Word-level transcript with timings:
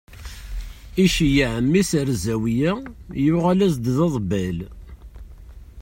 Iceyyeɛ 1.03 1.55
mmi-s 1.65 1.91
ar 1.99 2.09
zawiya, 2.23 2.73
yuɣal-as-d 3.25 3.85
d 3.95 3.97
aḍebbal. 4.05 4.57